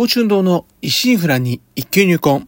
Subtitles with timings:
[0.00, 2.46] 宝春堂の一心不乱に一級入魂。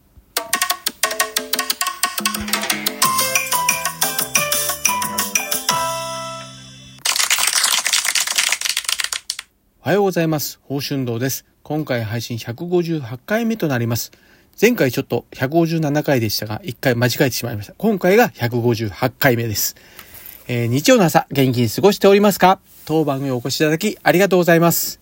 [9.82, 10.60] おはようございます。
[10.60, 11.44] 宝春堂です。
[11.62, 14.12] 今回配信158回目となります。
[14.58, 17.74] 前回ちょっと157回でしたが、1回間違えてしまいました。
[17.76, 19.76] 今回が158回目です。
[20.48, 22.60] えー日曜の朝、元気に過ごしておりますか？
[22.86, 25.01] 当番組お越しいただきありがとうございます。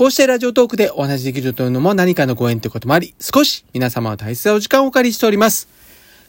[0.00, 5.68] こうしてラジオトークでお話しできるというのも何かのご縁ということもあり、少し皆様の大切なお時間をお借りしております。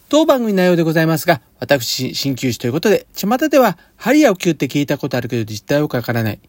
[0.10, 6.40] 当番組内容でございますが、私、鍼灸師ということで、巷では、針やお灸って聞いたことあるけど実態をかからない。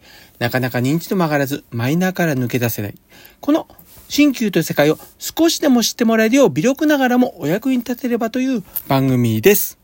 [0.41, 2.95] なかなか認知度も上がらず、マイナーから抜け出せない。
[3.41, 3.69] この、
[4.09, 9.79] 鍼灸という世界を少しでも知ってもらえるよう微力ながらもお役に立てればという番組です。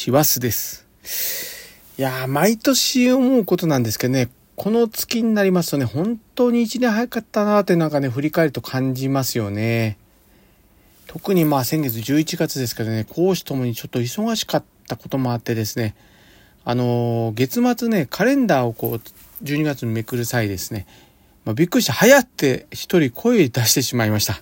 [0.00, 0.86] 師走です。
[1.98, 9.98] いやー、毎年思うことなんですけどね、この月になりますとね、本当に一年早かったなーってなんかね、振り返ると感じますよね。
[11.06, 15.94] 特にまあ先月11月ですけどね、講師ともにちょっと忙しかったこともあってですね、
[16.64, 20.86] あのー月末ね、カレンダーをこう、12月にめくる際ですね、
[21.44, 24.40] まあ、びっくりして、早って一人声出してしまいました。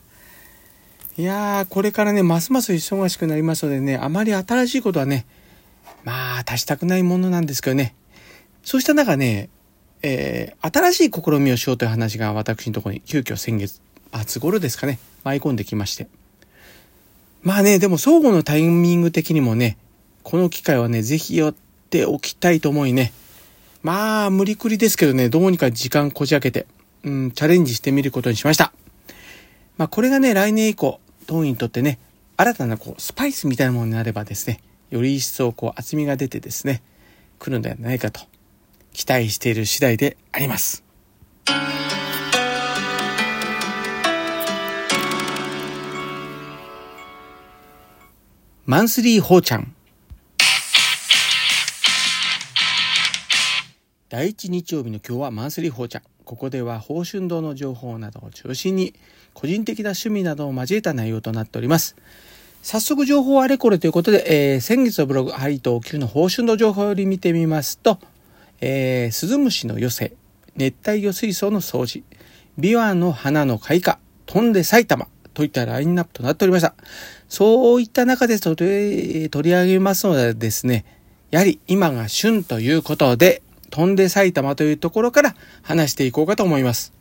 [1.17, 5.27] いやー、これからね、ますます忙しくなりますのでね、あまり新しいことはね、
[6.05, 7.95] まあ、足したくないものなんですけどね。
[8.63, 9.49] そうした中ね、
[10.03, 13.81] えー新しい試みをしようという話が私のところに急遽先月
[14.27, 16.09] 末頃ですかね、舞い込んできまして。
[17.43, 19.79] まあね、でも相互のタイミング的にもね、
[20.23, 21.55] この機会はね、ぜひ寄っ
[21.91, 23.13] ておきたいと思いね。
[23.83, 26.67] まあ、無理くりですけどね、どうにか時間こじ開けて、
[27.05, 28.73] うん、チャレンジしてみることにしました。
[29.77, 31.99] まあ、これがね、来年以降、当院にとってね、
[32.37, 36.83] 新たなこう、スパイスみたいなものになればですね、より一層こう、厚みが出てですね、
[37.39, 38.21] 来るんではないかと、
[38.93, 40.85] 期待している次第であります。
[48.65, 49.75] マンスリーほうちゃん。
[54.11, 56.03] 第一日曜日の今日はマンスリーほうちゃん。
[56.25, 58.95] ここでは宝春堂の情報などを中心に
[59.33, 61.97] 個人的な趣味などを交えた内容となっております。
[62.63, 67.99] 早速情報あれこれということで、えー先月のブログ、ハリと旧の宝春堂情報より見てみますと、
[68.61, 70.13] えースズムシの寄せ、
[70.57, 72.03] 熱帯魚水槽の掃除、
[72.59, 76.75] ビワの花の開花、飛んで埼玉といったラインナップとなっておりました。
[77.29, 80.85] そういった中で取り取り上げますのでですね、
[81.31, 86.93] やはり今が旬ということで、飛んで埼玉というところから話していこうかと思います。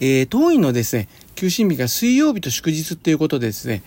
[0.00, 3.84] えー当院のですね、休診日が水曜日と祝日っていうことでですね、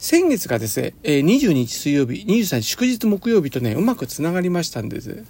[0.00, 5.24] 先月がですね、えー20日水曜日、23日祝日木曜日とね、うまくつながりましたんです。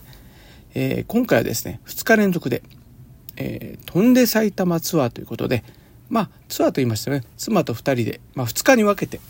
[0.74, 2.62] えー今回はですね、2日連続で、
[3.36, 5.62] えー飛んで埼玉ツアーということで、
[6.08, 9.20] まあ、ツアーと言いましたね、妻と2人で、まあ、2日に分けて、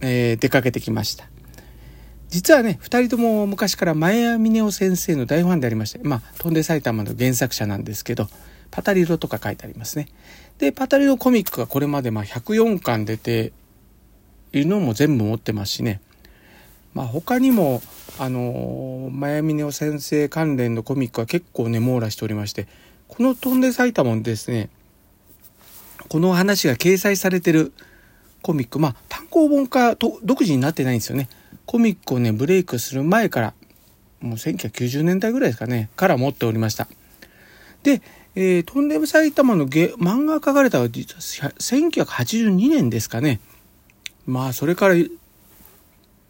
[0.00, 1.28] えー出かけてきました。
[2.28, 8.26] 実はね、2人とも昔から前谷峰夫先生の大ファンでありまして、まあ、飛んで埼玉の原作者なんですけど、
[8.74, 10.08] パタリロとか書いてありますね。
[10.58, 13.52] で、パタリロコミックがこれまでま104巻出て
[14.52, 16.00] いるのも全部持ってますしね。
[16.92, 17.82] まあ他にも、
[18.18, 22.66] あのー、前峰夫先生関連のコミックは結構ね、網羅しておりまして、
[23.06, 24.70] この飛んで埼玉もですね、
[26.08, 27.72] この話が掲載されてる
[28.42, 31.28] コミック、まあ単行本化と独自になってないんですよね。
[31.64, 33.54] コミックをね、ブレイクする前から、
[34.20, 36.88] もう1990年代ぐらいですかね、から持っておりました。
[37.84, 38.02] で、
[38.36, 43.40] えー、トンデム埼玉のゲ漫画書かれたのは実は1982年ですかね。
[44.26, 45.10] まあ、それから、うん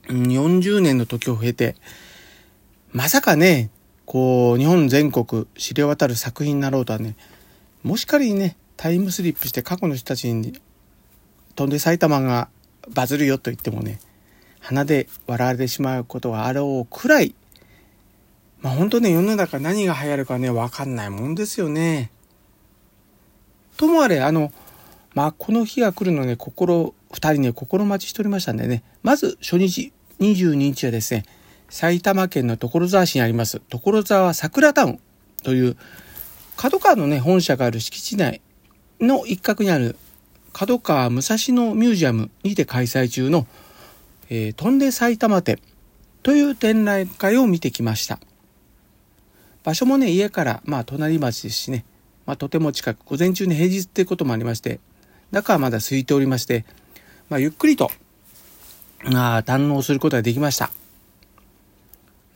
[0.09, 1.77] 40年の時を経て、
[2.93, 3.71] まさかね、
[4.05, 7.17] こう、日本全国知れ渡る作品になろうとはね、
[7.83, 10.61] もし仮にね、タイムスリップして過去の人たちに、
[11.55, 12.49] 飛んで埼玉が
[12.91, 13.99] バズるよと言ってもね、
[14.61, 17.35] 鼻で笑われてしまうことがあろうくらい、
[18.65, 22.11] まあ本当ね、世の中何が流行るかね、わかんないもんですよね。
[23.77, 24.53] ともあれ、あの、
[25.13, 31.25] まあこの日が来るのね、心、二人ね、心待ちしておりましたんでね、まず初日、22日はですね、
[31.69, 35.01] 埼玉県の所沢市にあります、所沢桜タウン
[35.43, 35.77] という、
[36.57, 38.41] 角川のね、本社がある敷地内
[38.99, 39.99] の一角にある、
[40.55, 43.47] 角川武蔵野ミュージアムにて開催中の、
[44.31, 45.61] えー、飛んで埼玉店
[46.23, 48.19] という展覧会を見てきました。
[49.65, 51.85] 場所もね、家から、まあ、隣町ですしね、
[52.27, 54.79] まあ、とても近く、午前中に平日っていうこともありまして、
[55.31, 56.67] 中はまだ空いておりまして、
[57.31, 57.91] まあ、ゆっくりと、
[59.07, 60.71] あー堪能することができました。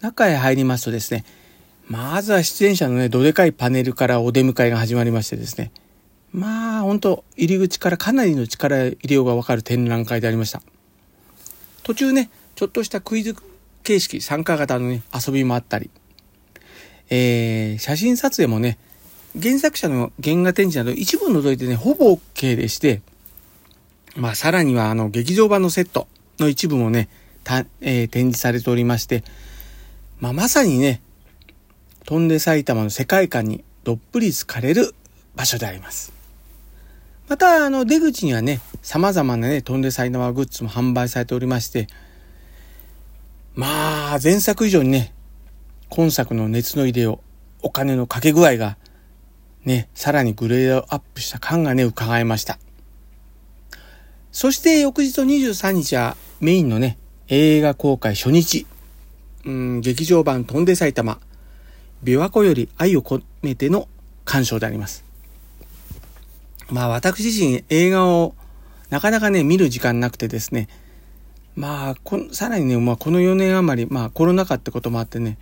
[0.00, 1.24] 中へ入りますとですね、
[1.86, 5.70] まずは出演者のね、どでかいパネルからお出迎えが始まりましてですね、
[6.32, 10.62] まあ、本当入り口からかなりの力入れようがわかる展覧会でありました。
[11.82, 13.34] 途中ね、ちょっとしたクイズ
[13.82, 15.90] 形式、参加型のね、遊びもあったり、
[17.10, 18.78] えー、写真撮影もね、
[19.40, 23.02] 原作者の原画展示など一部除いてね、ほぼ OK でして、
[24.16, 26.08] まあ、さらにはあの、劇場版のセット
[26.38, 27.08] の一部もね、
[27.44, 29.24] たえー、展示されておりまして、
[30.20, 31.00] まあ、まさにね、
[32.04, 34.94] 飛んで埼玉の世界観にどっぷり浸かれる
[35.36, 36.12] 場所であります。
[37.28, 41.86] また、あの、出口にはね、様々なね、飛んで埼玉グッズも販売されておりまして、
[43.54, 45.12] まあ、前作以上にね、
[45.88, 47.20] 今作の熱の入れを、
[47.62, 48.76] お金のかけ具合が、
[49.64, 52.58] ね、さらにグレードアップした感がね、伺えました。
[54.30, 56.98] そして翌日の23日はメインのね、
[57.28, 58.66] 映画公開初日。
[59.44, 61.18] うん、劇場版飛んで埼玉。
[62.04, 63.88] 琵琶湖より愛を込めての
[64.24, 65.04] 鑑賞であります。
[66.70, 68.34] まあ私自身映画を
[68.90, 70.68] なかなかね、見る時間なくてですね。
[71.56, 75.38] まあ、こさらにね、まあこの4年余り、まあコロナ禍ってこともあってね、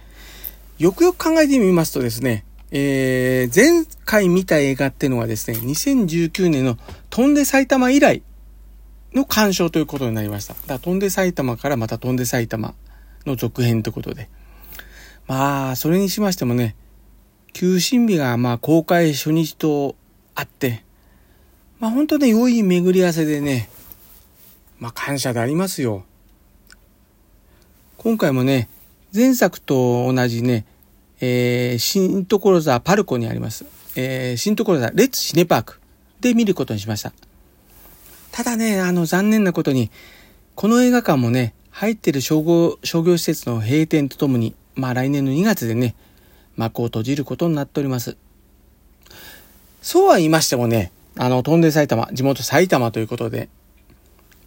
[0.78, 6.76] よくよく考えてみますとですね、えー、前回見た映画っていうのはですね、2019年の
[7.08, 8.22] 飛んで埼玉以来
[9.14, 10.52] の鑑賞ということになりました。
[10.52, 12.74] だから飛んで埼玉からまた飛んで埼玉
[13.24, 14.28] の続編ということで。
[15.26, 16.76] まあ、それにしましてもね、
[17.54, 19.96] 休診日がまあ公開初日と
[20.34, 20.84] あって、
[21.80, 23.70] まあ本当ね、良い巡り合わせでね、
[24.78, 26.04] まあ感謝でありますよ。
[27.96, 28.68] 今回もね、
[29.14, 30.66] 前作と同じね、
[31.20, 33.64] えー、新所沢パルコにあります、
[33.96, 35.80] えー、新所沢レッツシネパーク
[36.20, 37.12] で見ることにしました。
[38.32, 39.90] ただね、あの残念なことに、
[40.54, 45.94] この映画館もね、入ってる商業商業施設の閉店とともに、まあ来年の2月でね、
[46.56, 48.16] 幕を閉じることになっております。
[49.80, 53.48] そうは言いましてもね、あの、飛んで埼玉、地元埼玉ということで、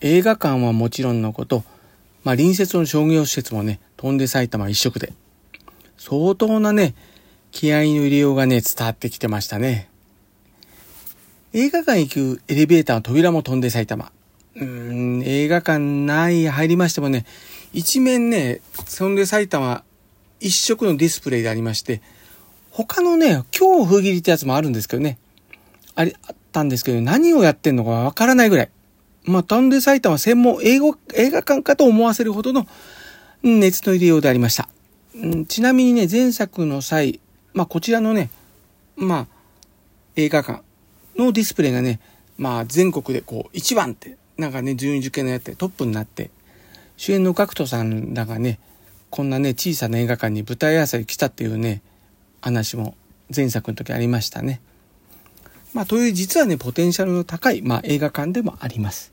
[0.01, 1.63] 映画館はもちろんのこと、
[2.23, 5.13] まあ隣接の商業施設もね、飛んで埼玉一色で、
[5.97, 6.95] 相当なね、
[7.51, 9.89] 気合の入れようがね、伝わってきてましたね。
[11.53, 14.11] 映画館行くエレベーターの扉も飛んで埼玉。
[14.55, 17.25] うーん、映画館内入りましてもね、
[17.73, 19.83] 一面ね、飛んで埼玉
[20.39, 22.01] 一色のディスプレイでありまして、
[22.71, 25.17] 他のね、今日封切りってやつもあるんですけどね、
[25.95, 28.69] あり、あったんですけど、何をやってんのかわからないぐらい。
[29.23, 32.67] まあ、飛んで埼玉専門英語、映画館かと思わせるほどの
[33.43, 34.69] 熱の入れようでありました。
[35.47, 37.19] ちなみにね、前作の際、
[37.53, 38.29] まあこちらのね、
[38.95, 39.27] まあ
[40.15, 40.63] 映画館
[41.17, 41.99] のディスプレイがね、
[42.37, 46.31] まあ全国でこう一番って、なんかね、順位受験のやってトップになって、
[46.95, 48.59] 主演の GACKT さんらがね、
[49.09, 51.81] こんなね、小さな映画館に舞台合わせに来たっていうね、
[52.41, 52.95] 話も
[53.35, 54.61] 前作の時ありましたね。
[55.73, 59.11] まあという実はね、ポテンシャルの高い、まあ映画館でもあります。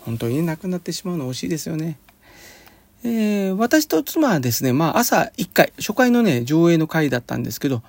[0.00, 1.98] 本当にね、亡くなってしまうの惜しいですよね。
[3.04, 7.82] えー、私と妻はですね、まあ朝1回、初回のね、上映の回だったんですけど、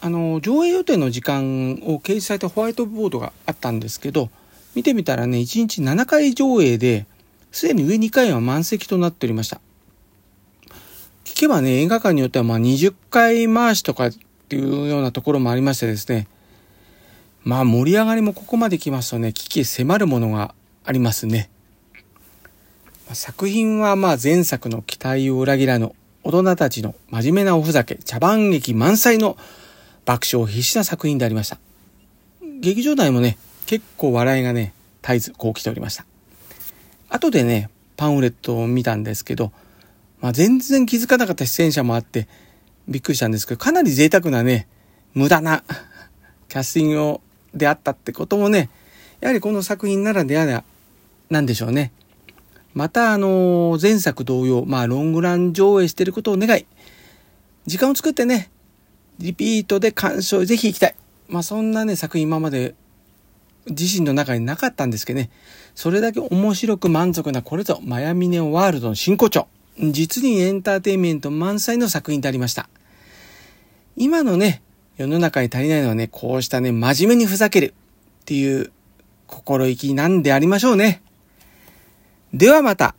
[0.00, 4.30] あの、上映予定の時間を掲示されたホワイトボードがあったんですけど、
[4.74, 7.06] 見てみたらね、1日7回上映で、
[7.52, 9.60] すでに上2回は満席となっておりました。
[11.24, 14.12] 聞けばね、映画館によってはまあ20回回しとかっ
[14.48, 16.26] ていうようなところもありましてですね、
[17.44, 21.50] まあ盛り上がりもここまで来ますとね、危機迫るものがありますね。
[23.12, 25.92] 作品はまあ前作の期待を裏切らぬ
[26.24, 29.36] 大人たちの真面目なおふざけ、茶番劇満載の
[30.04, 31.58] 爆笑必至な作品でありました。
[32.60, 34.72] 劇場内もね、結構笑いがね、
[35.02, 36.06] 絶えずこう来ておりました。
[37.08, 39.52] 後でね、パンフレットを見たんですけど、
[40.20, 42.28] まあ、全然気づかなかった出演者もあって、
[42.88, 44.68] びっくりしたんですけど、かなり贅沢なね、
[45.14, 45.64] 無駄な
[46.48, 47.20] キャスティングを
[47.54, 48.70] であったってこともね、
[49.20, 50.64] やはりこの作品ならでは
[51.30, 51.92] なんでしょうね。
[52.74, 56.66] また、あの、前作同様、まあ、ロングラン上映してることを願い、
[57.66, 58.50] 時間を作ってね、
[59.18, 60.96] リピートで鑑賞、ぜひ行きたい。
[61.28, 62.74] まあ、そんなね、作品今まで
[63.68, 65.30] 自身の中になかったんですけどね、
[65.74, 69.46] それだけ面白く満足なこれぞ、マヤミネオワールドの真骨頂。
[69.78, 72.68] 実にエンターテインメント満載の作品でありました。
[73.96, 74.62] 今のね、
[74.96, 77.74] 世の中に足りないのはね、こうしたね、真面目にふざける
[78.22, 78.70] っていう
[79.26, 81.02] 心意気なんでありましょうね。
[82.34, 82.94] ではまた。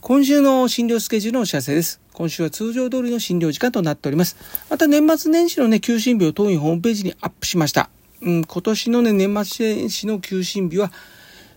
[0.00, 2.00] 今週の診療スケジュールのお知らせです。
[2.12, 4.36] 今週は通常通りの診療時間となっております。
[4.68, 7.88] また年末年始のね、休診日を当院ホームページにアップしました。
[8.20, 10.92] うん、今年のね、年末年始の休診日は、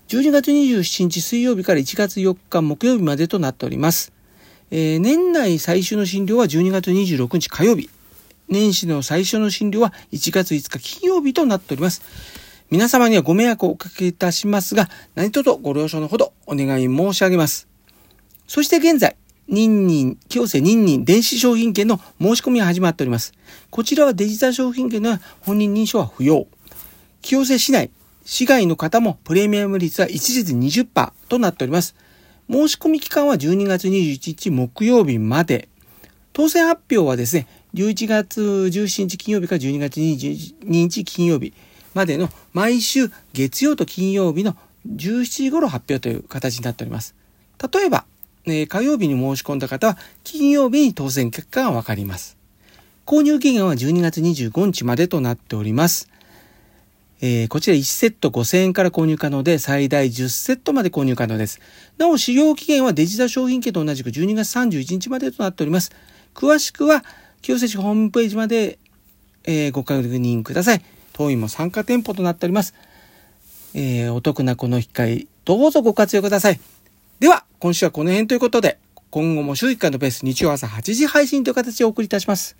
[0.08, 4.13] 12月27日水曜日から1月4日木曜日までとなっております。
[4.70, 7.90] えー、年内最終の診療は12月26日火曜日。
[8.48, 12.02] 年始の最初の診療は1月5日金曜日となっております。
[12.70, 17.68] 皆様にはご迷惑をおかけいたしますが、何卒ご了承のほどお願い申し上げます。
[18.46, 19.16] そして現在、
[19.48, 23.32] ニンニン、清瀬ニンニン電子商品券の申し込みが始まっております。
[23.70, 26.46] こちらはデジタル商品券の本人認証は不要。
[27.22, 27.90] 清瀬市内、
[28.24, 31.94] 市外の方もプレミアム率は一律20%となっております。
[32.50, 35.68] 申し込み期間は12月21日木曜日まで。
[36.32, 41.54] 当選発表はですね、11月17日金曜日から12月22日金曜日
[41.94, 47.14] までの毎週月曜と金曜日の17時頃発表という形になっております。
[47.72, 48.04] 例えば、
[48.46, 52.36] え火曜日に申し込んだ方は金曜日に当選結果がわかります。
[53.06, 56.10] 購入期限は12月25日までとなっております。
[57.26, 61.58] えー、こちら1セット5000円から購入可能で、最大10セットまで購入可能です。
[61.96, 65.90] なお、使用期限はデジタル商品券と同じく12月31日までとなっております。
[66.34, 67.02] 詳しくは、
[67.40, 68.78] 清瀬市ホームページまで、
[69.44, 70.82] えー、ご確認ください。
[71.14, 72.74] 当院も参加店舗となっております。
[73.72, 76.60] えー、お得なこの機会、どうぞご活用ください。
[77.20, 78.76] では、今週はこの辺ということで、
[79.08, 82.54] 今後も週1回のペース、日曜朝8時配信という形でお送りいたします。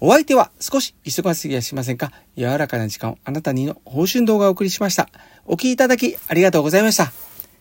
[0.00, 2.12] お相手は少し忙しすぎやしませんか？
[2.36, 5.08] 柔らかな時間をあなたにの報酬動画をお送りしました。
[5.46, 7.12] お聴きいただきありがとうございました。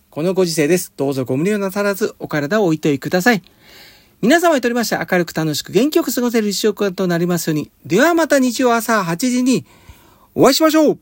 [0.09, 0.93] このご時世です。
[0.97, 3.41] どうぞご無理をなさらずお体を置いておいてください。
[4.21, 7.71] 皆様にとりまして明るく楽しく元気よく過ごせる一週間となりますように。
[7.85, 9.65] ではまた日曜朝8時に
[10.33, 10.99] お会いしましょう